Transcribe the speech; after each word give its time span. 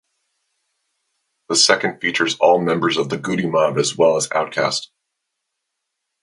The 1.49 1.55
second 1.55 1.99
features 2.01 2.35
all 2.39 2.59
members 2.59 2.97
of 2.97 3.09
the 3.09 3.19
Goodie 3.19 3.45
Mob 3.45 3.77
as 3.77 3.95
well 3.95 4.15
as 4.17 4.27
Outkast. 4.29 4.87